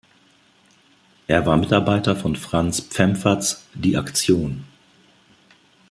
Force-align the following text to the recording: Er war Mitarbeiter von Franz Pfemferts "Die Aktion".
Er 1.27 1.45
war 1.45 1.57
Mitarbeiter 1.57 2.15
von 2.15 2.35
Franz 2.35 2.79
Pfemferts 2.81 3.67
"Die 3.75 3.95
Aktion". 3.97 4.63